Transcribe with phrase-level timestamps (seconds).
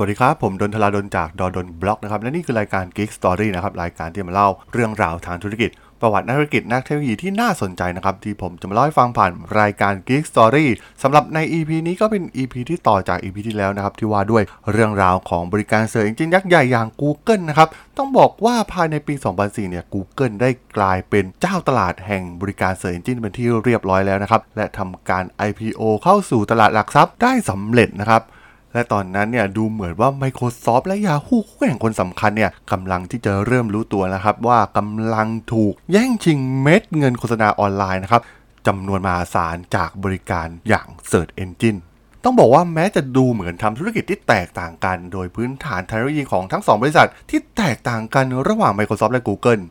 [0.00, 5.70] สวัสดีครับ ผมดล ธราดล จาก ด.ดล็อกนะครับและนี่คือรายการ Geek Story นะครับรายการที่มาเล่าเรื่องราวทางธุรกิจ
[6.00, 9.30] ประวัตินักธุรกิจนักเทคโนโลยีที่น่าสนใจนะครับ ที่ผมจะมาเล่าให้ฟังผ่าน
[9.60, 10.66] รายการ Geek Story
[11.02, 14.42] สำหรับใน EP นี้ก็เป็น EP ที่ต่อจาก EP ที่แล้วนะครับ ที่ว่าด้วย
[14.72, 28.22] เรื่องราวของบริการ search engine ยักษ์ใหญ่อย่าง Google นะครับต้องบอกว่าภายในปี 2004 เนี่ย Google ได้กลายเป็นเจ้าตลาดแห่งบริการ search engine เป็นที่เรียบร้อยแล้วนะครับและทำการ IPO เข้าสู่ตลาดหลักทรัพย์ได้สำเร็จนะครับ
[28.72, 38.22] และตอนนั้นเนี่ยดูเหมือนว่า Microsoft และ Yahoo คู่แข่งคนสำคัญเนี่ยกำลังที่จะเริ่มรู้ตัวนะครับว่ากำลังถูกแย่งชิงเม็ดเงินโฆษณาออนไลน์นะครับ
[38.66, 41.80] จำนวนมหาศาลจากบริการอย่าง Search Engine
[42.24, 49.62] ต้องบอกว่าแม้จะดูเหมือนทำธุรกิจที่แตกต่างกัน โดยพื้นฐานเทคโนโลยีของทั้ง 2 บริษัท ที่แตกต่างกันระหว่าง Microsoft และ Google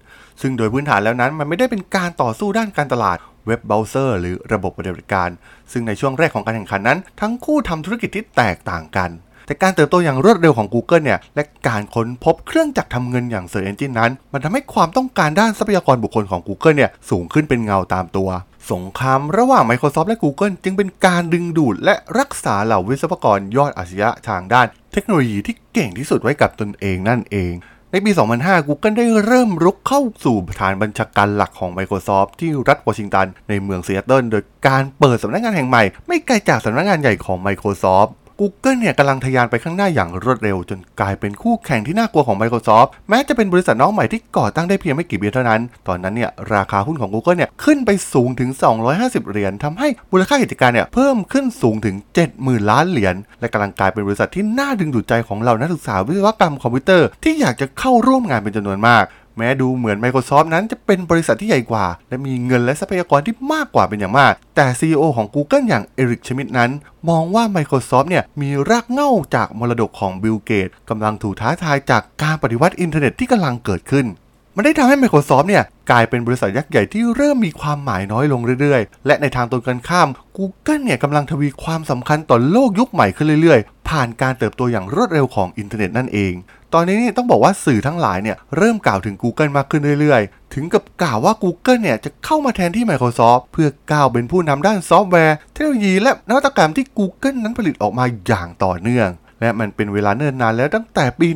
[0.42, 3.18] ซึ่งโดยพื้นฐานแล้วนั้นมันไม่ได้เป็นการต่อสู้ด้านการตลาด
[3.48, 5.30] เว็บเบราว์เซอร์หรือระบบปฏิบัติการ
[5.72, 9.12] ซึ่งในช่วงแรกของการแข่งขันนั้น ทั้งคู่ทำธุรกิจที่แตกต่างกัน
[9.46, 18.30] แต่การเติบโตอย่างรวดเร็วของ Google เนี่ย และการค้นพบเครื่องจักรทำเงินอย่าง Search Engine นั้น มันทำให้ความต้องการด้านทรัพยากรบุคคลของ Google เนี่ยสูงขึ้นเป็นเงาตามตัว
[18.72, 27.54] สงครามระหว่าง Microsoft และ Google จึงเป็นการดึงดูดและรักษาเหล่าวิศวกรยอดอาชญะทางด้าน เทคโนโลยีที่เก่งที่สุดไว้กับตนเองนั่นเอง
[27.92, 47.10] ในปี 2005 Google ได้เริ่มรุกเข้าสู่ฐานบัญชาการหลักของ Microsoft ที่รัฐวอชิงตัน ในเมืองซีแอตเทิลโดยการเปิดสำนักงานแห่งใหม่ ไม่ไกลจากสำนักงานใหญ่ของ Microsoft Google เนี่ยกำลังทะยานไปข้างหน้าอย่างรวดเร็ว จนกลายเป็นคู่แข่งที่น่ากลัวของ Microsoft แม้จะเป็นบริษัทน้องใหม่ที่ก่อตั้งได้เพียงไม่กี่ปีเท่านั้น ตอนนั้นเนี่ยราคาหุ้นของ
[47.14, 48.50] Google เนี่ยขึ้นไปสูงถึง
[48.90, 51.96] 250 เหรียญทำให้มูลค่ากิจการเนี่ยเพิ่มขึ้นสูงถึง
[52.34, 59.06] 70,000 ล้านเหรียญและกำลังกลายเป็นบริษัทที่น่าดึงดูดใจของเหล่านักศึกษาวิศวกรรมคอมพิวเตอร์ที่อยากจะเข้าร่วมงานเป็นจำนวนมาก
[59.38, 66.72] แม้ดูเหมือน Microsoft นั้นจะเป็นบริษัทที่ใหญ่กว่า และมีเงินและทรัพยากรที่มากกว่าเป็นอย่างมาก แต่ CEO ของ Google อย่างเอริกชมิดนั้น
[67.10, 74.08] มองว่า Microsoft เนี่ยมีรากเหง้าจากมรดกของบิลเกตกำลังถูกท้าทายจากการปฏิวัติอินเทอร์เน็ตที่กำลังเกิดขึ้น
[74.56, 86.34] มันได้ทำให้ Microsoft เนี่ยกลายเป็นบริษัทยักษ์ใหญ่ที่เริ่มมีความหมายน้อยลงเรื่อยๆ และในทางตรงกันข้าม Google เนี่ยกำลังทวีความสำคัญต่อโลกยุคใหม่ขึ้นเรื่อยๆ ผ่านการเติบโตอย่างรวดเร็วของอินเทอร์เน็ตนั่นเอง
[86.74, 99.10] ตอนนี้นี่ต้องบอกว่าสื่อทั้งหลายเนี่ยเริ่มกล่าวถึง Google มากขึ้นเรื่อยๆ ถึงกับกล่าวว่า Google เนี่ยจะเข้ามาแทนที่ Microsoft เพื่อก้าวเป็นผู้นำด้านซอฟต์แวร์ เทคโนโลยีและนวัตกรรมที่ Google นั้นผลิตออกมาอย่างต่อเนื่อง
[99.42, 101.28] และมันเป็นเวลาเนิ่นนานแล้วตั้งแต่ปี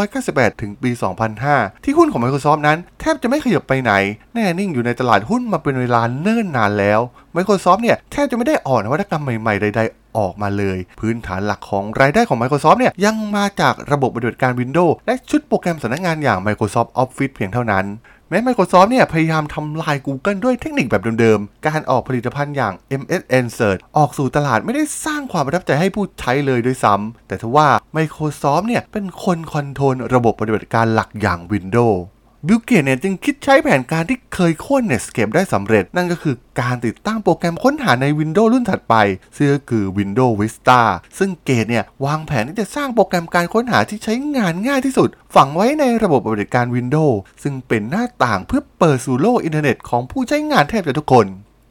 [0.00, 0.90] 1998 ถึงปี
[1.36, 3.92] 2005 ที่หุ้นของ Microsoft นั้นแทบจะไม่ขยับไปไหน
[4.34, 7.00] แน่นิ่งอยู่ในตลาดหุ้นมาเป็นเวลาเนิ่นนานแล้ว
[7.36, 17.86] Microsoft เนี่ยแทบจะไม่ได้ออกนวัตกรรมใหม่ๆ ใดๆ ออกมาเลย พื้นฐานหลักของรายได้ของ Microsoft เนี่ยยังมาจากระบบปฏิบัติการ Windows และชุดโปรแกรมสำนักงานอย่าง Microsoft Office เพียงเท่านั้น
[18.28, 31.98] แม้ Microsoft เนี่ยพยายามทำลาย Google ด้วยเทคนิคแบบเดิมๆ การออกผลิตภัณฑ์อย่าง MSN Search ออกสู่ตลาดไม่ได้สร้างความประทับใจให้ผู้ใช้เลยด้วยซ้ำ แต่ทว่า Microsoft เนี่ยเป็นคน control ระบบปฏิบัติการหลักอย่าง Windows
[32.46, 38.94] บิลเกตเนี่ยจึงคิดใช้แผนการที่เคยโค่น Netscape ได้สำเร็จ นั่นก็คือการติดตั้งโปรแกรมค้นหาใน Windows รุ่นถัดไป
[39.36, 40.80] ซึ่งก็คือ Windows Vista
[41.18, 51.26] ซึ่งเกตเนี่ยวางแผนที่จะสร้างโปรแกรมการค้นหาที่ใช้งานง่ายที่สุด ฝังไว้ในระบบปฏิบัติการ Windows ซึ่งเป็นหน้าต่างเพื่อเปิดสู่โลกอินเทอร์เน็ตของผู้ใช้งานแทบจะทุกคน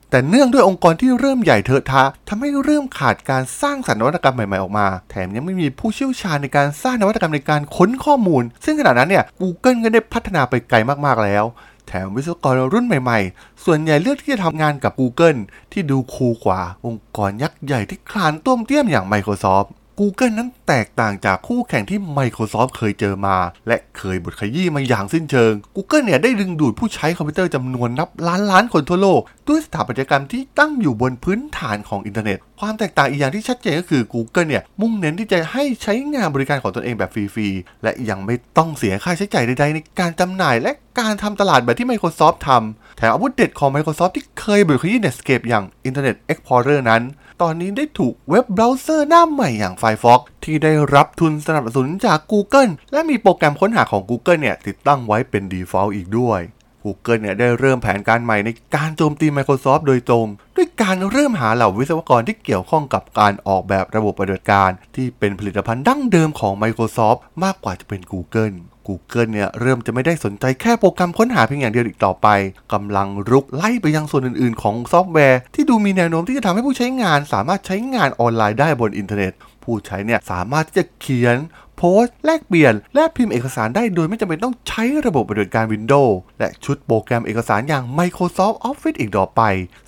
[0.09, 11.43] แต่เนื่องด้วยองค์กรที่เริ่มใหญ่เถอะทะทำให้เริ่มขาดการสร้างสรรค์นวัตกรรมใหม่ๆออกมา แถมยังไม่มีผู้เชี่ยวชาญในการสร้างนวัตกรรมในการค้นข้อมูล ซึ่งขณะนั้นเนี่ย Google ก็ได้พัฒนาไปไกลมากๆแล้ว
[11.87, 15.39] แถมวิศวกรรุ่นใหม่ๆ ส่วนใหญ่เลือกที่จะทำงานกับ Google
[15.71, 19.67] ที่ดูคูลกว่าองค์กรยักษ์ใหญ่ที่คลานต้วมเตี้ยมอย่าง Microsoft
[20.01, 23.37] Google นั้นแตกต่างจากคู่แข่งที่ Microsoft เคยเจอมา
[23.67, 45.65] และเคยบดขยี้มาอย่างสิ้นเชิง Google เนี่ยได้ดึงดูดผู้ใช้คอมพิวเตอร์จำนวนนับล้านล้านคนทั่วโลก ด้วยสถาปัตยกรรมที่ตั้งอยู่บนพื้นฐานของอินเทอร์เน็ต ความแตกต่างอีกอย่างที่ชัดเจนก็คือ Google เนี่ยมุ่งเน้นที่จะให้ใช้งานบริการของตนเองแบบฟรีๆ และยังไม่ต้องเสียค่าใช้จ่ายใดๆ ในการจำหน่ายและการทำตลาดแบบที่ Microsoft ทำแถมอาวุธเด็ดของ Microsoft ที่เคยบดขยี้ Netscape อย่าง
[45.87, 47.03] Internet Explorer นั้น
[47.41, 56.41] ตอนนี้ได้ถูกเว็บเบราว์เซอร์หน้าใหม่อย่าง Firefox ที่ได้รับทุนสนับสนุนจาก Google และมีโปรแกรมค้นหาของ Google เนี่ยติดตั้งไว้เป็น default อีกด้วย
[56.83, 68.55] Google เนี่ยได้เริ่มแผนการใหม่ในการโจมตี Microsoft โดยตรง ด้วยการเริ่มหาเหล่าวิศวกรที่เกี่ยวข้องกับการออกแบบระบบปฏิบัติการ ที่เป็นผลิตภัณฑ์ดั้งเดิมของ Microsoft มากกว่าจะเป็น Google
[68.87, 72.27] Google เนี่ยเริ่มจะไม่ได้สนใจแค่โปรแกรมค้นหาเพียงอย่างเดียวอีกต่อไป
[72.73, 81.37] กำลังรุกไล่ไปยังส่วนอื่นๆ ของซอฟต์แวร์ ที่ดูมีแนวโน้มที่จะทำให้ผู้ใช้งานสามารถใช้งานออนไลน์ได้บนอินเทอร์เน็ต ผู้ใช้เนี่ยสามารถที่จะเขียน
[81.77, 89.41] โพสต์แลกเปลี่ยน และพิมพ์เอกสารได้โดยไม่จำเป็นต้องใช้ระบบปฏิบัติการ Windows และชุดโปรแกรมเอกสารอย่าง Microsoft Office อีกต่อไป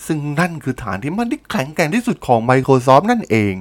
[0.06, 3.54] ซึ่งนั่นคือฐานที่มันที่แข็งแกร่งที่สุดของ Microsoft นั่นเอง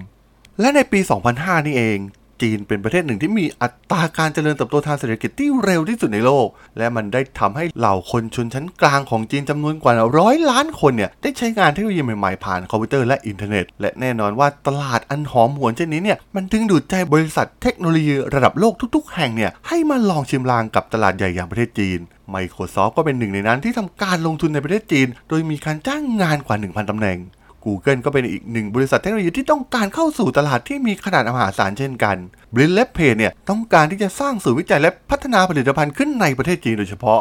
[0.60, 1.00] และในปี
[1.32, 1.98] 2005 นี่เอง
[2.42, 6.46] จีนเป็นประเทศหนึ่งที่มีอัตราการเจริญเติบโตทางเศรษฐกิจที่เร็วที่สุดในโลก
[6.78, 21.98] และมันได้ทำให้เหล่าคนชนชั้นกลางของจีนจำนวนกว่าร้อยล้านคนเนี่ยได้ใช้งานเทคโนโลยีใหม่ๆผ่านคอมพิวเตอร์และอินเทอร์เน็ต และแน่นอนว่าตลาดอันหอมหวนเช่นนี้เนี่ยมันดึงดูดใจบริษัทเทคโนโลยีระดับโลกทุกๆ แห่งเนี่ยให้มาลองชิมลางกับตลาดใหญ่อย่างประเทศจีน
[22.34, 27.18] Microsoft ก็เป็นหนึ่งในนั้นที่ทำการลงทุนในประเทศจีน โดยมีการจ้างงานกว่า 1,000ตำแหน่ง
[27.64, 32.16] Google ก็เป็นอีกหนึ่งบริษัทเทคโนโลยีที่ต้องการเข้าสู่ตลาดที่มีขนาดมหาศาลเช่นกัน
[32.54, 37.20] b l i n และ Pay เนี่ยต้องการที่จะสร้างศูนย์วิจัยและพัฒนาผลิตภัณฑ์ขึ้นในประเทศจีนโดยเฉพาะ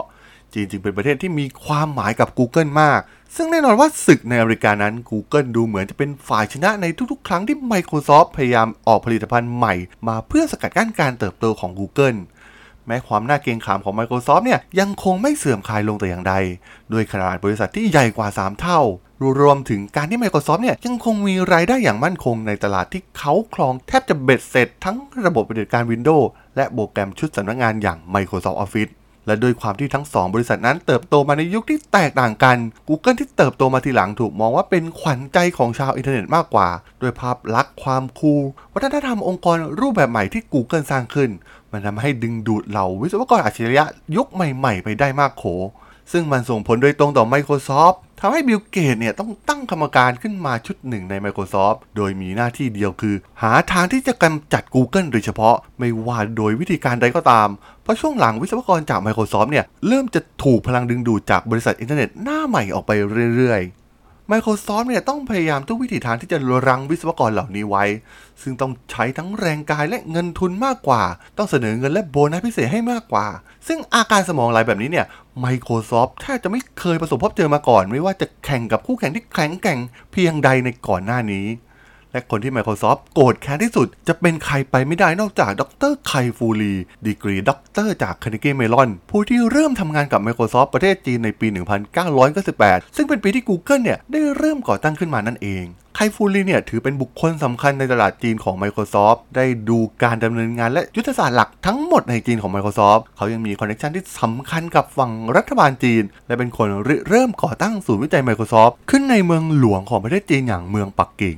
[0.53, 2.99] จีนจึงเป็นประเทศที่มีความหมายกับ Google มาก
[3.35, 9.73] ซึ่งแน่นอนว่าศึกในอเมริกานั้น Google ดูเหมือนจะเป็นฝ่ายชนะในทุกๆ ครั้งที่ Microsoft พยายามออกผลิตภัณฑ์ใหม่
[10.07, 12.19] มาเพื่อสกัดกั้นการเติบโตของ Google
[12.87, 16.33] แม้ความน่าเกรงขามของ Microsoft เนี่ยยังคงไม่เสื่อมคลายลงแต่อย่างใด
[16.91, 18.81] โดยขนาดบริษัทที่ใหญ่กว่า 3 เท่า
[19.39, 26.25] รวมถึงการที่ Microsoft เนี่ยยังคงมีรายได้อย่างมั่นคงในตลาดที่เขาครองแทบจะเบ็ดเสร็จทั้งระบบปฏิบัติการ Windows
[26.55, 28.91] และโปรแกรมชุดสำนักงานอย่าง Microsoft Office
[29.27, 36.69] และโดยความที่ทั้ง 2 บริษัทนั้นเติบโตมาในยุคที่แตกต่างกัน Google ที่เติบโตมาทีหลังถูกมองว่าเป็นขวัญใจของชาวอินเทอร์เน็ตมากกว่า
[37.01, 38.43] ด้วยภาพลักษณ์ความ cool
[38.73, 41.29] วัฒนธรรมองค์กรรูปแบบใหม่ที่ Google สร้างขึ้น
[41.71, 43.85] มันทำให้ดึงดูดเหล่าวิศวกรอัจฉริยะ
[44.15, 45.43] ยุคใหม่ ๆ ไปได้มากโข
[46.11, 57.47] ซึ่งมันส่งผลโดยตรงต่อ Microsoft ทำให้บิลเกตเนี่ยต้องตั้งกรรมการขึ้นมาชุดหนึ่งใน Microsoft โดยมีหน้าที่เดียวคือ หาทางที่จะกำจัด Google โดยเฉพาะไม่ว่าโดยวิธีการใดก็ตาม
[57.83, 62.91] เพราะช่วงหลังวิศวกรจาก Microsoft เนี่ยเริ่มจะถูกพลังดึงดูดจากบริษัทอินเทอร์เน็ตหน้าใหม่ออกไป
[63.35, 63.76] เรื่อยๆ
[64.31, 66.37] Microsoft เนี่ยต้องพยายามทุกวิถีทางที่จะ
[66.67, 67.83] รั้งวิศวกรเหล่านี้ไว้
[68.41, 71.03] ซึ่งต้องใช้ทั้งแรงกายและเงินทุนมากกว่า
[71.37, 73.27] ต้องเสนอเงินและโบนัสพิเศษให้มากกว่า
[73.67, 75.05] ซึ่งอาการสมองไหลแบบนี้เนี่ย
[75.43, 79.79] Microsoft แทบจะไม่เคยประสบพบเจอมาก่อน ไม่ว่าจะแข่งกับคู่แข่งที่แข็งแกร่ง
[80.11, 81.45] เพียงใดในก่อนหน้านี้
[82.17, 86.73] และคนที่ Microsoft โกรธแค้นที่สุด จะเป็นใครไปไม่ได้นอกจากดรไคฟูลี
[87.05, 91.47] ดีกรีด็อกเตอร์จากค a r n e g i e Mellon ผู้ที่เริ่มทำงานกับ Microsoft ประเทศจีนในปี
[92.21, 95.65] 1998 ซึ่งเป็นปีที่ Google เนี่ย ได้เริ่มก่อตั้งขึ้นมานั่นเอง
[95.95, 111.37] ไคฟูลีเนี่ยถือเป็นบุคคลสำคัญในตลาดจีนของ Microsoft ได้ดูการดำเนินงานและยุทธศาสตร์หลักทั้งหมดในจีนของ Microsoft เขายังมี connection ที่สำคัญกับฝั่งรัฐบาลจีน และเป็นคนริเริ่มก่อตั้งศูนย์วิจัย Microsoft ขึ้นในเมืองหลวงของประเทศจีนอย่างเมืองปักกิ่ง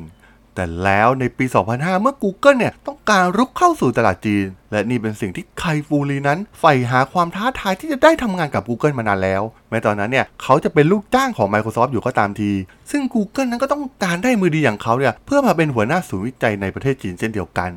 [0.55, 12.51] แต่แล้วในปี 2005 เมื่อ Google เนี่ยต้องการรุกเข้าสู่ตลาดจีน และนี่เป็นสิ่งที่ไคฟูรีนั้นใฝ่หาความท้าทายที่จะได้ทำงานกับ Google มานานแล้ว แม้ตอนนั้นเนี่ยเขาจะเป็นลูกจ้างของ Microsoft อยู่ก็ตามที
[12.91, 17.71] ซึ่ง Google นั้นก็ต้องการได้มือดีอย่างเขาเนี่ยเพื่อมาเป็นหัวหน้าศูนย์วิจัยในประเทศจีนเช่นเดียวกัน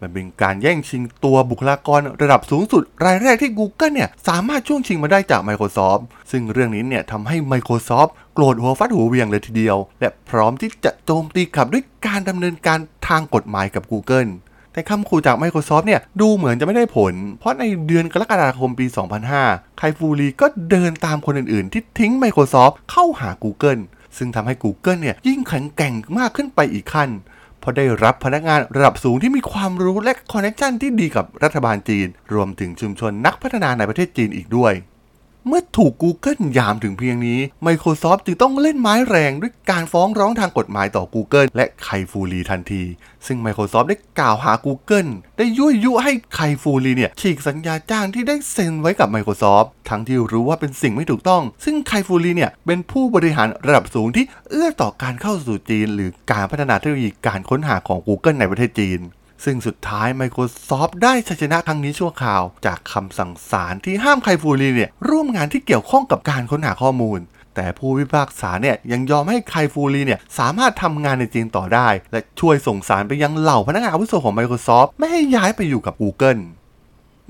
[0.00, 12.78] มันเป็นการแย่งชิงตัวบุคลากรระดับสูงสุด รายแรกที่ Google เนี่ยสามารถช่วงชิงมาได้จาก Microsoft ซึ่งเรื่องนี้เนี่ยทำให้ Microsoft โกรธหัวฟัดหัวเวียงเลยทีเดียว และพร้อมที่จะโจมตีกลับด้วยการดำเนินการ
[13.08, 14.30] ทางกฎหมายกับ Google
[14.72, 18.86] แต่คำขู่จาก Microsoft เนี่ยดูเหมือนจะไม่ได้ผล เพราะในเดือนกรกฎาคมปี
[19.32, 23.82] 2005 ไคฟูรีก็เดินตามคนอื่นๆ ที่ทิ้ง Microsoft เข้าหา Google
[24.16, 27.08] ซึ่งทำให้ Google เนี่ยยิ่งแข็งแกร่งมากขึ้นไปอีกขั้น
[27.66, 34.72] ราะได้รับพนักงานระดับสูงที่มีความรู้และคอนเนคชันที่ดีกับรัฐบาลจีน รวมถึงชุมชนนักพัฒนาในประเทศจีนอีกด้วย
[35.48, 42.82] เมื่อถูก Google ยามถึงเพียงนี้ Microsoft จึงต้องเล่นไม้แรงด้วยการฟ้องร้องทางกฎหมายต่อ Google และไคฟูรีทันที
[43.26, 59.00] ซึ่ง Microsoft ได้กล่าวหา Google ได้ยั่วยุให้ไคฟูรีเนี่ยฉีกสัญญาจ้างที่ได้เซ็นไว้กับ Microsoft ทั้งที่รู้ว่าเป็นสิ่งไม่ถูกต้อง ซึ่งไคฟูรีเนี่ยเป็นผู้บริหารระดับสูงที่เอื้อต่อการเข้าสู่จีน หรือการพัฒนาเทคโนโลยีการค้นหาของ Google ในประเทศจีน
[59.44, 67.20] ซึ่งสุดท้าย Microsoft ได้ชัยชนะครั้งนี้ชั่วคราว จากคำสั่งศาลที่ห้ามไคฟูรีเนี่ยร่วมงานที่เกี่ยวข้องกับการค้นหาข้อมูล
[67.54, 76.40] แต่ผู้พิพากษาเนี่ยยังยอมให้ไคฟูรีเนี่ยสามารถทำงานในจีนต่อได้ และช่วยส่งสารไปยังเหล่าพนักงานอาวุโสของ Microsoft ไม่ให้ย้ายไปอยู่กับ Google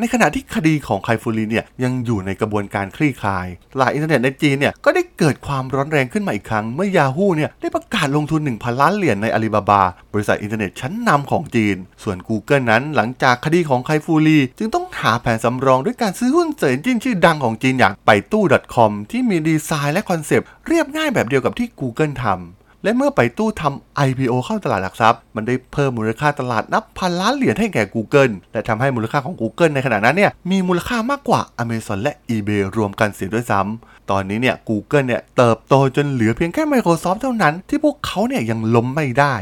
[0.00, 21.68] ในขณะที่คดีของไคฟูรีเนี่ยยังอยู่ในกระบวนการคลี่คลายตลาดอินเทอร์เน็ตในจีนเนี่ยก็ได้เกิดความร้อนแรงขึ้นมาอีกครั้ง เมื่อ Yahoo เนี่ยได้ประกาศลงทุน 1,000 ล้านเหรียญในอาลีบาบา บริษัทอินเทอร์เน็ตชั้นนำของจีน ส่วน Google นั้นหลังจากคดีของไคฟูรีจึงต้องหาแผนสำรองด้วยการซื้อหุ้น search engine ชื่อดังของจีนอย่างไปตู้ .com ที่มีดีไซน์และคอนเซปต์เรียบง่ายแบบเดียวกับที่
[21.80, 22.55] Google ทำ
[22.86, 35.06] และเมื่อ Baidu ทำ IPO เข้าตลาดหลักทรัพย์ มันได้เพิ่มมูลค่าตลาดนับพันล้านเหรียญให้แก่ Google และทำให้มูลค่าของ Google ในขณะนั้นเนี่ยมีมูลค่ามากกว่า Amazon และ eBay รวมกันเสียด้วยซ้ำำตอนนี้เนี่ย Google
[35.06, 39.34] เนี่ยเติบโตจนเหลือเพียงแค่ Microsoft เท่านั้น ที่พวกเขาเนี่ยยังล้มไม่ได้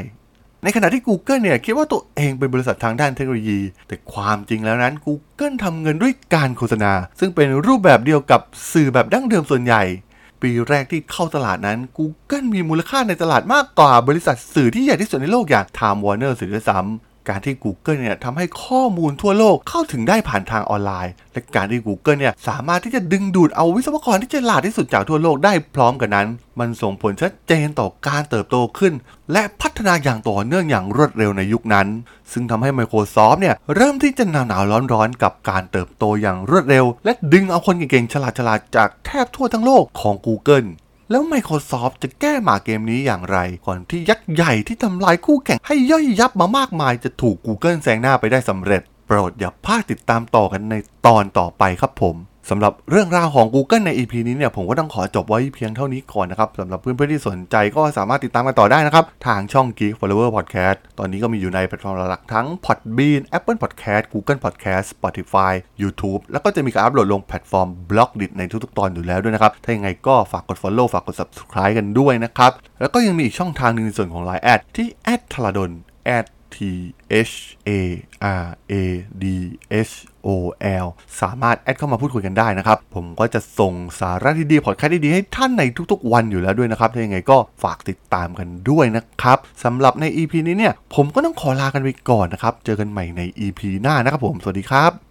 [0.63, 8.41] ในขณะที่ Google เนี่ยคิดว่าตัวเองเป็นบริษัททางด้านเทคโนโลยี แต่ความจริงแล้วนั้น Google ทำเงินด้วยการโฆษณา ซึ่งเป็นรูปแบบเดียวกับ
[8.73, 9.83] สื่อแบบดั้งเดิมส่วนใหญ่
[10.43, 26.29] ปีแรกที่เข้าตลาดนั้น Google มีมูลค่าในตลาดมากกว่าบริษัทสื่อที่ใหญ่ที่สุดในโลกอย่าง Time Warner สื่อด้วยซ้ำ การที่ Google เนี่ยทำให้ข้อมูลทั่วโลกเข้าถึงได้ผ่านทางออนไลน์ และการที่ Google เนี่ยสามารถที่จะดึงดูดเอาวิศวกรที่ฉลาดที่สุดจากทั่วโลกได้พร้อมกันนั้น
[26.61, 28.93] มันส่งผลชัดเจนต่อการเติบโตขึ้น
[29.33, 31.87] และพัฒนาอย่างต่อเนื่องอย่างรวดเร็วในยุคนั้น
[32.33, 34.63] ซึ่งทำให้ Microsoft เนี่ยเริ่มที่จะหนาวหนาว
[34.93, 38.15] ร้อนๆ กับการเติบโตอย่างรวดเร็ว และดึงเอาคนเก่งๆฉ
[38.49, 40.69] ลาดๆจากแทบทั่วทั้งโลกของ Google
[41.11, 50.75] แล้ว Microsoft จะแก้หมาเกมนี้อย่างไร ก่อนที่ยักษ์ใหญ่ที่ทำลายคู่แข่งให้ย่อยยับมามากมายจะถูก Google แซงหน้าไปได้สำเร็จ โปรดอย่าพลาดติดตามต่อกันใน
[51.07, 52.17] ตอนต่อไปครับผม
[52.51, 64.85] สำหรับเรื่องราวของ Google ใน EP นี้เนี่ยผมก็ต้องขอจบไว้เพียงเท่านี้ก่อนนะครับสำหรับเพื่อนๆที่สนใจก็สามารถติดตามกันต่อได้นะครับ ทางช่อง Geek Forever Podcast ตอนนี้ก็มีอยู่ในแพลตฟอร์มหลักๆทั้ง Podbean Apple Podcast Google Podcast
[64.95, 71.75] Spotify YouTube แล้วก็จะมีการอัปโหลดลงแพลตฟอร์ม b l o g d i t ในทุกๆตอนอยู่แล้วด้วยนะครับ ถ้ายังไงก็ฝากกด Follow ฝากกด Subscribe
[71.79, 74.89] กันด้วยนะครับแล้วก็ยังมีอีกช่องทางหนึ่งในส่วนของ Line add ที่
[75.33, 75.71] t h a l a d o n
[76.55, 76.57] T
[77.31, 77.35] H
[77.69, 77.71] A
[78.43, 78.75] R A
[79.23, 79.25] D
[79.89, 79.95] H
[80.27, 80.29] O
[80.85, 80.87] L
[81.21, 95.04] สามารถแอดเข้ามาพูดคุยกันได้นะครับ ผมก็จะส่งสาระดีๆพอดแคสต์ดีๆให้ท่านในทุกๆวันอยู่แล้วด้วยนะครับถ้ายังไงก็ฝากติดตามกันด้วยนะครับสำหรับใน EP นี้เนี่ย ผมก็ต้องขอลากันไปก่อนนะครับ เจอกันใหม่ใน EP หน้านะครับผม สวัสดีครับ